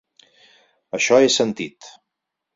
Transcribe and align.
Això 0.99 1.21
he 1.21 1.29
sentit. 1.35 1.93